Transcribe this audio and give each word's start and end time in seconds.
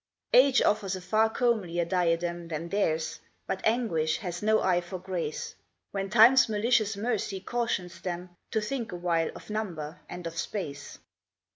Age 0.33 0.63
offers 0.63 0.95
a 0.95 1.01
far 1.01 1.29
comelier 1.29 1.87
diadem 1.87 2.47
Than 2.47 2.69
theirs; 2.69 3.19
but 3.45 3.61
anguish 3.63 4.17
has 4.17 4.41
no 4.41 4.59
eye 4.59 4.81
for 4.81 4.97
grace, 4.97 5.53
When 5.91 6.09
time's 6.09 6.49
malicious 6.49 6.97
mercy 6.97 7.39
cautions 7.39 8.01
them 8.01 8.35
To 8.49 8.61
think 8.61 8.91
a 8.91 8.95
while 8.95 9.29
of 9.35 9.51
number 9.51 9.99
and 10.09 10.25
of 10.25 10.35
space. 10.39 10.97